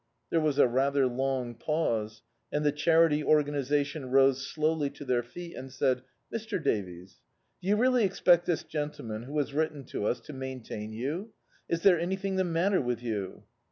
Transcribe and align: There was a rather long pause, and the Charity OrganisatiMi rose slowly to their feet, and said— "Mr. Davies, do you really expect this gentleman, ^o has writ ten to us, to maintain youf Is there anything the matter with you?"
There 0.31 0.41
was 0.41 0.57
a 0.57 0.67
rather 0.67 1.05
long 1.05 1.53
pause, 1.53 2.23
and 2.51 2.65
the 2.65 2.71
Charity 2.71 3.21
OrganisatiMi 3.21 4.09
rose 4.09 4.43
slowly 4.47 4.89
to 4.89 5.05
their 5.05 5.21
feet, 5.21 5.55
and 5.55 5.71
said— 5.71 6.01
"Mr. 6.33 6.59
Davies, 6.59 7.19
do 7.61 7.67
you 7.67 7.75
really 7.75 8.03
expect 8.03 8.47
this 8.47 8.63
gentleman, 8.63 9.25
^o 9.27 9.37
has 9.37 9.53
writ 9.53 9.73
ten 9.73 9.83
to 9.85 10.07
us, 10.07 10.19
to 10.21 10.33
maintain 10.33 10.91
youf 10.91 11.27
Is 11.69 11.83
there 11.83 11.99
anything 11.99 12.35
the 12.37 12.43
matter 12.43 12.81
with 12.81 13.03
you?" 13.03 13.43